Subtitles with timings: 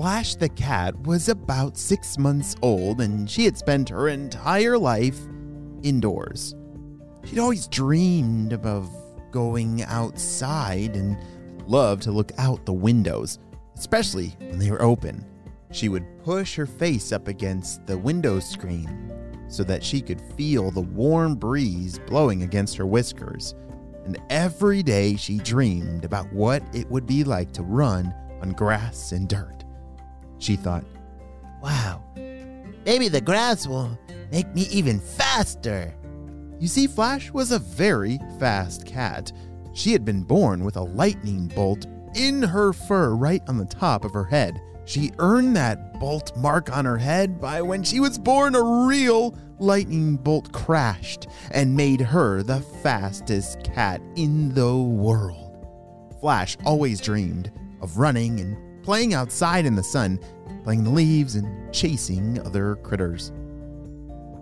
[0.00, 5.18] Flash the cat was about six months old and she had spent her entire life
[5.82, 6.54] indoors.
[7.26, 8.90] She'd always dreamed of
[9.30, 11.18] going outside and
[11.66, 13.40] loved to look out the windows,
[13.76, 15.22] especially when they were open.
[15.70, 19.12] She would push her face up against the window screen
[19.48, 23.54] so that she could feel the warm breeze blowing against her whiskers.
[24.06, 29.12] And every day she dreamed about what it would be like to run on grass
[29.12, 29.59] and dirt.
[30.40, 30.84] She thought,
[31.62, 32.02] Wow,
[32.84, 33.96] maybe the grass will
[34.32, 35.94] make me even faster.
[36.58, 39.32] You see, Flash was a very fast cat.
[39.74, 44.04] She had been born with a lightning bolt in her fur right on the top
[44.04, 44.60] of her head.
[44.86, 49.36] She earned that bolt mark on her head by when she was born, a real
[49.58, 55.66] lightning bolt crashed and made her the fastest cat in the world.
[56.20, 57.52] Flash always dreamed
[57.82, 60.18] of running and playing outside in the sun,
[60.64, 63.32] playing the leaves, and chasing other critters.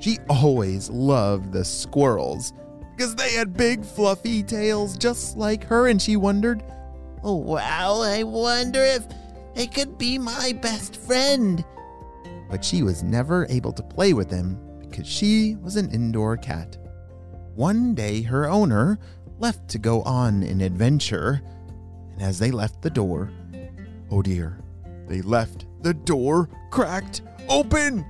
[0.01, 2.53] She always loved the squirrels
[2.97, 6.63] because they had big, fluffy tails just like her, and she wondered,
[7.25, 9.07] Oh, wow, I wonder if
[9.55, 11.65] they could be my best friend.
[12.51, 16.77] but she was never able to play with them because she was an indoor cat.
[17.55, 18.99] One day, her owner
[19.39, 21.43] left to go on an adventure,
[22.13, 23.31] and as they left the door,
[24.11, 24.61] oh dear,
[25.07, 28.05] they left the door cracked open.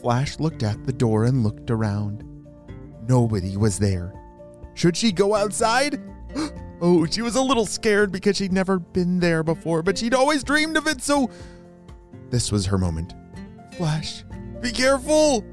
[0.00, 2.24] Flash looked at the door and looked around.
[3.08, 4.12] Nobody was there.
[4.74, 6.00] Should she go outside?
[6.84, 10.42] Oh, she was a little scared because she'd never been there before, but she'd always
[10.42, 11.30] dreamed of it, so
[12.28, 13.14] this was her moment.
[13.76, 14.24] Flash,
[14.60, 15.44] be careful!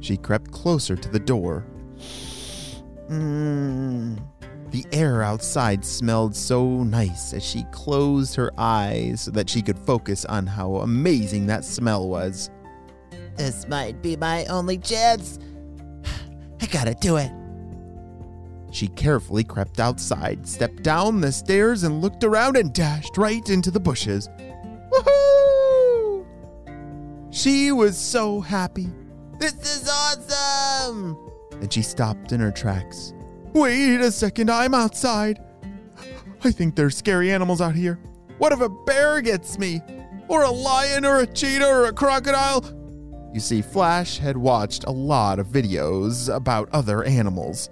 [0.00, 1.66] She crept closer to the door.
[3.10, 4.18] Mmm.
[4.80, 9.78] The air outside smelled so nice as she closed her eyes so that she could
[9.78, 12.48] focus on how amazing that smell was.
[13.36, 15.38] This might be my only chance.
[16.62, 17.30] I gotta do it.
[18.70, 23.70] She carefully crept outside, stepped down the stairs, and looked around and dashed right into
[23.70, 24.30] the bushes.
[24.90, 26.24] Woohoo!
[27.30, 28.88] She was so happy.
[29.38, 31.18] This is awesome!
[31.50, 33.12] Then she stopped in her tracks.
[33.52, 35.42] Wait a second, I'm outside.
[36.44, 37.98] I think there's scary animals out here.
[38.38, 39.80] What if a bear gets me?
[40.28, 42.64] Or a lion, or a cheetah, or a crocodile?
[43.34, 47.68] You see, Flash had watched a lot of videos about other animals.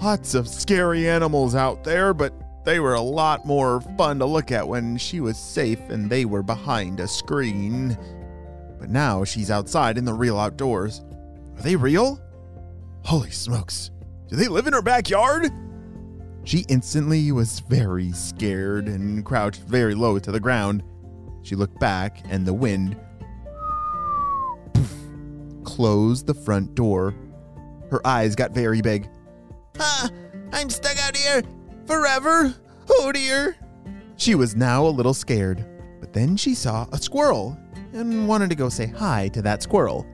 [0.00, 2.32] Lots of scary animals out there, but
[2.64, 6.24] they were a lot more fun to look at when she was safe and they
[6.24, 7.96] were behind a screen.
[8.78, 11.04] But now she's outside in the real outdoors.
[11.56, 12.20] Are they real?
[13.04, 13.90] Holy smokes.
[14.28, 15.50] Do they live in her backyard?
[16.44, 20.82] She instantly was very scared and crouched very low to the ground.
[21.42, 22.98] She looked back, and the wind
[24.74, 24.94] poof,
[25.64, 27.14] closed the front door.
[27.90, 29.08] Her eyes got very big.
[29.80, 30.10] Ah,
[30.52, 31.42] I'm stuck out here
[31.86, 32.54] forever.
[32.90, 33.56] Oh dear.
[34.16, 35.64] She was now a little scared,
[36.00, 37.58] but then she saw a squirrel
[37.92, 40.06] and wanted to go say hi to that squirrel.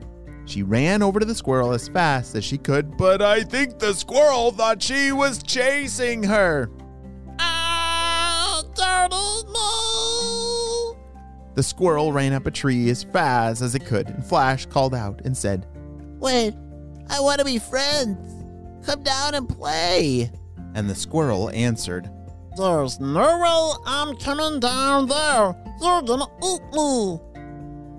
[0.45, 3.93] She ran over to the squirrel as fast as she could, but I think the
[3.93, 6.69] squirrel thought she was chasing her.
[7.39, 10.97] Ah, turtle, no!
[11.55, 15.21] The squirrel ran up a tree as fast as it could, and Flash called out
[15.25, 15.65] and said,
[16.19, 16.53] Wait,
[17.09, 18.31] I want to be friends.
[18.85, 20.31] Come down and play.
[20.75, 22.09] and the squirrel answered,
[22.57, 25.55] There's no way I'm coming down there.
[25.81, 27.19] You're gonna eat me.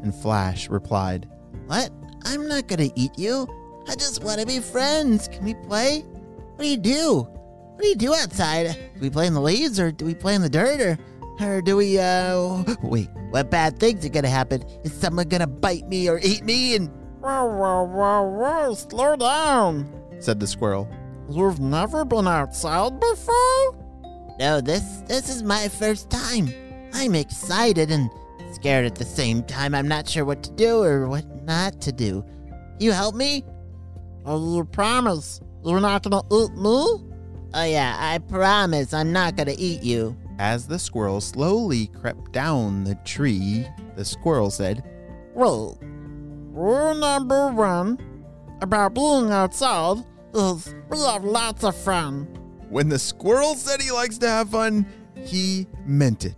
[0.02, 1.28] and Flash replied,
[1.66, 1.90] What?
[2.26, 3.46] I'm not gonna eat you.
[3.88, 5.28] I just want to be friends.
[5.28, 6.00] Can we play?
[6.00, 7.20] What do you do?
[7.20, 8.74] What do you do outside?
[8.94, 10.98] Do we play in the leaves or do we play in the dirt or
[11.40, 14.64] or do we uh wait, what bad things are gonna happen?
[14.84, 16.88] Is someone gonna bite me or eat me and
[17.20, 19.88] Whoa, whoa, whoa, whoa, slow down.
[20.20, 20.88] said the squirrel.
[21.28, 23.76] You've never been outside before?
[24.38, 26.48] No, this this is my first time.
[26.92, 28.10] I'm excited and
[28.66, 29.76] scared at the same time.
[29.76, 32.24] I'm not sure what to do or what not to do.
[32.80, 33.44] You help me?
[34.24, 36.64] Oh, you promise you're not gonna eat me?
[37.54, 40.16] Oh yeah, I promise I'm not gonna eat you.
[40.40, 44.82] As the squirrel slowly crept down the tree, the squirrel said,
[45.32, 48.00] Well, rule number one
[48.62, 49.98] about being outside
[50.34, 52.24] is we have lots of fun.
[52.68, 54.84] When the squirrel said he likes to have fun,
[55.24, 56.34] he meant it.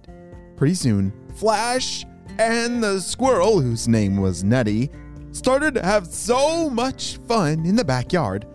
[0.59, 2.05] Pretty soon, Flash
[2.39, 4.91] and the squirrel, whose name was Nutty,
[5.33, 8.47] started to have so much fun in the backyard.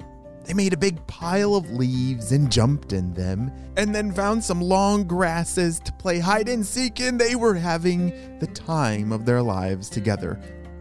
[0.46, 4.62] They made a big pile of leaves and jumped in them, and then found some
[4.62, 9.42] long grasses to play hide and seek, and they were having the time of their
[9.42, 10.40] lives together.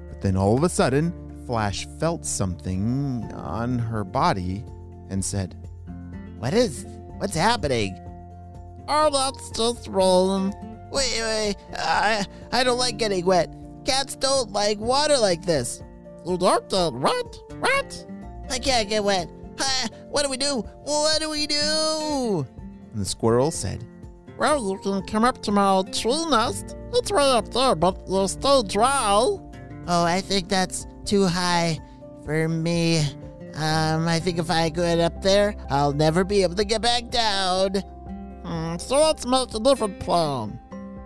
[0.08, 1.12] But then all of a sudden,
[1.46, 4.64] Flash felt something on her body
[5.10, 5.56] and said,
[6.38, 6.86] What is
[7.18, 7.98] what's happening?
[8.88, 10.52] Oh, that's just rolling.
[10.92, 13.54] Wait, wait, I I don't like getting wet.
[13.84, 15.82] Cats don't like water like this.
[16.26, 16.70] You don't?
[16.70, 18.06] What?
[18.50, 19.28] I can't get wet.
[20.10, 20.60] What do we do?
[20.84, 22.46] What do we do?
[22.92, 23.84] And the squirrel said,
[24.38, 26.76] Well, you can come up to my tree nest.
[26.92, 29.38] It's way up there, but you'll stay dry.
[29.88, 31.78] Oh, I think that's too high
[32.24, 32.98] for me.
[33.54, 37.08] Um, I think if I go up there, I'll never be able to get back
[37.10, 37.76] down.
[38.44, 40.58] Hmm, so let's make a different plan.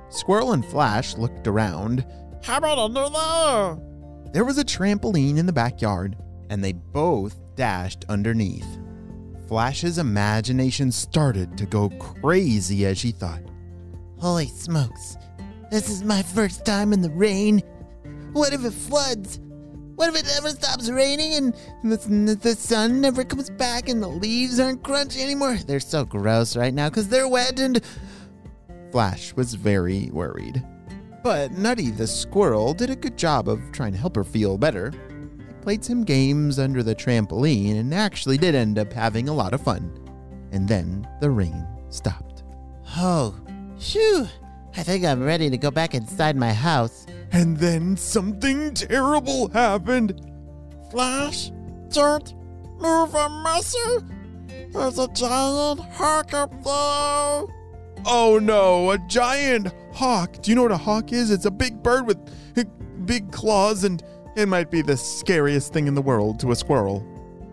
[0.09, 2.05] Squirrel and Flash looked around.
[2.43, 4.33] How about under there?
[4.33, 6.17] There was a trampoline in the backyard,
[6.51, 8.67] and they both dashed underneath.
[9.49, 13.43] Flash's imagination started to go crazy as she thought,
[14.19, 15.17] Holy smokes.
[15.71, 17.63] This is my first time in the rain.
[18.33, 19.41] What if it floods?
[19.97, 24.09] What if it never stops raining and the, the sun never comes back and the
[24.09, 25.57] leaves aren't crunchy anymore?
[25.67, 27.81] They're so gross right now because they're wet and.
[28.91, 30.65] Flash was very worried.
[31.23, 34.93] But Nutty the squirrel did a good job of trying to help her feel better.
[35.39, 39.53] They played some games under the trampoline and actually did end up having a lot
[39.53, 39.93] of fun.
[40.53, 42.45] And then the rain stopped.
[42.97, 43.35] Oh,
[43.79, 44.29] phew.
[44.77, 47.07] I think I'm ready to go back inside my house.
[47.33, 50.21] And then something terrible happened.
[50.91, 51.51] Flash,
[51.91, 52.35] don't
[52.79, 54.03] move a muscle.
[54.71, 57.55] There's a giant hawk up there.
[58.09, 60.41] Oh no, a giant hawk.
[60.41, 61.33] Do you know what a hawk is?
[61.33, 62.19] It's a big bird with
[63.05, 64.03] big claws, and
[64.37, 67.01] it might be the scariest thing in the world to a squirrel.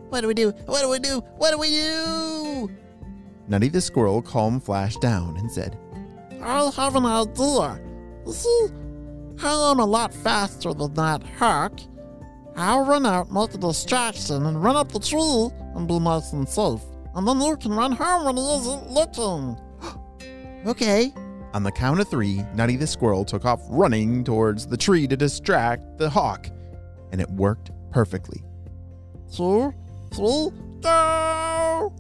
[0.10, 0.52] What do we do?
[0.66, 1.22] What do we do?
[1.38, 2.70] What do we do?
[3.48, 5.78] Nutty the squirrel calmed Flash down and said,
[6.42, 7.82] I have an idea.
[8.32, 8.68] See,
[9.42, 11.80] I am a lot faster than that hawk.
[12.56, 16.48] I'll run out, make a distraction, and run up the tree and be nice and
[16.48, 16.82] safe.
[17.16, 19.58] And then you can run home when he isn't looking.
[20.66, 21.14] Okay.
[21.54, 25.18] On the count of three, Nutty the squirrel took off running towards the tree to
[25.18, 26.48] distract the hawk,
[27.12, 28.44] and it worked perfectly.
[29.32, 29.74] Two,
[30.14, 30.50] three,
[30.82, 31.94] go!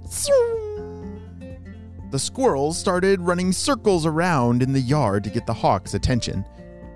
[2.11, 6.45] The squirrels started running circles around in the yard to get the hawk's attention.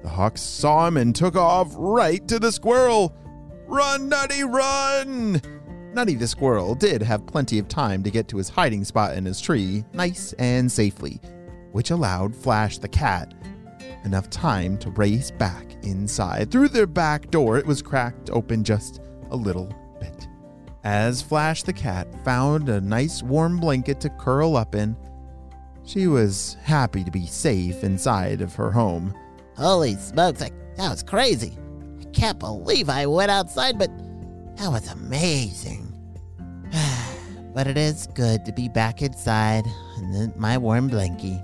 [0.03, 3.15] The hawk saw him and took off right to the squirrel.
[3.65, 5.41] Run, Nutty, run!
[5.93, 9.25] Nutty the squirrel did have plenty of time to get to his hiding spot in
[9.25, 11.19] his tree, nice and safely,
[11.77, 13.35] which allowed Flash the cat
[14.03, 16.49] enough time to race back inside.
[16.49, 20.27] Through their back door, it was cracked open just a little bit.
[20.83, 24.97] As Flash the cat found a nice warm blanket to curl up in,
[25.85, 29.13] she was happy to be safe inside of her home.
[29.55, 31.59] Holy smokes, I, that was crazy.
[32.01, 33.91] I can't believe I went outside, but
[34.55, 35.93] that was amazing.
[37.53, 39.67] but it is good to be back inside
[39.99, 41.39] in my warm blankie.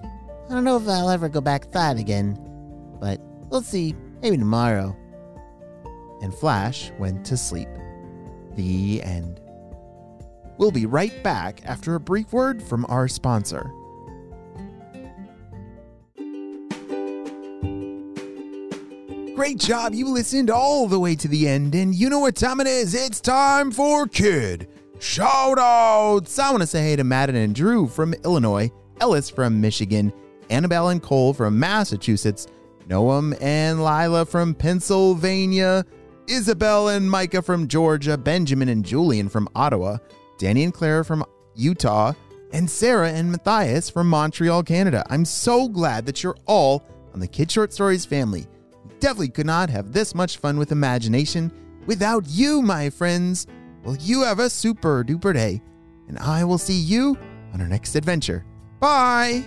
[0.53, 2.38] I don't know if I'll ever go back inside again,
[3.01, 3.19] but
[3.50, 3.95] we'll see.
[4.22, 4.95] Maybe tomorrow.
[6.22, 7.67] And Flash went to sleep.
[8.55, 9.41] The end.
[10.60, 13.63] We'll be right back after a brief word from our sponsor.
[19.36, 19.95] Great job.
[19.95, 22.93] You listened all the way to the end, and you know what time it is.
[22.93, 24.69] It's time for Kid
[25.00, 26.38] Shoutouts.
[26.38, 30.13] I want to say hey to Madden and Drew from Illinois, Ellis from Michigan,
[30.53, 32.48] Annabelle and Cole from Massachusetts,
[32.88, 35.83] Noam and Lila from Pennsylvania,
[36.27, 39.98] Isabel and Micah from Georgia, Benjamin and Julian from Ottawa,
[40.38, 42.13] Danny and Claire from Utah,
[42.51, 45.03] and Sarah and Matthias from Montreal, Canada.
[45.10, 46.83] I'm so glad that you're all
[47.13, 48.45] on the Kid Short Stories family.
[48.86, 51.51] We definitely could not have this much fun with imagination
[51.88, 53.48] without you, my friends.
[53.83, 55.62] Well, you have a super duper day,
[56.07, 57.17] and I will see you
[57.53, 58.45] on our next adventure.
[58.79, 59.45] Bye!